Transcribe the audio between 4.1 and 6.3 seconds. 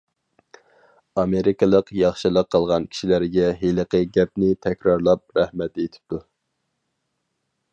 گەپنى تەكرارلاپ رەھمەت ئېيتىپتۇ.